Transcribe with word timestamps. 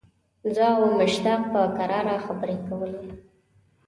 زه 0.55 0.65
او 0.77 0.83
مشتاق 0.99 1.41
په 1.53 1.61
کراره 1.77 2.15
خبرې 2.25 2.57
کولې. 2.67 3.05